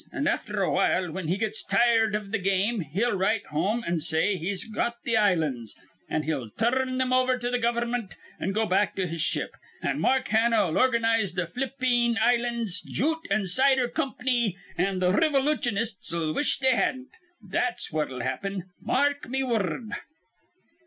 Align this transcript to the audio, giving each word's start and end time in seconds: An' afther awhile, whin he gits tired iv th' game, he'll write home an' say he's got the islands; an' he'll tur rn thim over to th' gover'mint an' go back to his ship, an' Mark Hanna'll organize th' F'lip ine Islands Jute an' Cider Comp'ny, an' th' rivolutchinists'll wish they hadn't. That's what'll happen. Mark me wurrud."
An' 0.11 0.25
afther 0.25 0.63
awhile, 0.63 1.11
whin 1.11 1.27
he 1.27 1.37
gits 1.37 1.63
tired 1.63 2.15
iv 2.15 2.31
th' 2.31 2.43
game, 2.43 2.79
he'll 2.81 3.15
write 3.15 3.45
home 3.45 3.83
an' 3.85 3.99
say 3.99 4.35
he's 4.35 4.65
got 4.65 4.95
the 5.03 5.15
islands; 5.15 5.75
an' 6.09 6.23
he'll 6.23 6.49
tur 6.49 6.71
rn 6.71 6.97
thim 6.97 7.13
over 7.13 7.37
to 7.37 7.51
th' 7.51 7.61
gover'mint 7.61 8.15
an' 8.39 8.51
go 8.51 8.65
back 8.65 8.95
to 8.95 9.05
his 9.05 9.21
ship, 9.21 9.51
an' 9.83 9.99
Mark 9.99 10.29
Hanna'll 10.29 10.75
organize 10.75 11.33
th' 11.33 11.47
F'lip 11.53 11.73
ine 11.83 12.17
Islands 12.19 12.81
Jute 12.81 13.27
an' 13.29 13.45
Cider 13.45 13.87
Comp'ny, 13.87 14.57
an' 14.75 15.01
th' 15.01 15.13
rivolutchinists'll 15.13 16.33
wish 16.33 16.57
they 16.57 16.75
hadn't. 16.75 17.09
That's 17.39 17.91
what'll 17.93 18.21
happen. 18.23 18.71
Mark 18.81 19.29
me 19.29 19.43
wurrud." 19.43 19.91